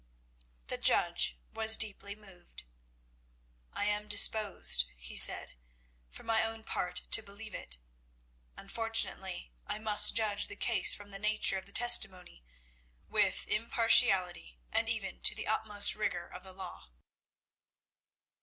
[0.65, 2.63] The judge was deeply moved.
[3.71, 5.53] "I am disposed," he said,
[6.09, 7.77] "for my own part to believe it.
[8.57, 12.43] Unfortunately, I must judge the case from the nature of the testimony,
[13.09, 16.89] with impartiality and even to the utmost rigour of the law."